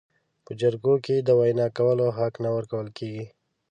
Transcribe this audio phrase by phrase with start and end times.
[0.45, 3.25] په جرګو کې د وینا کولو حق نه ورکول کیږي.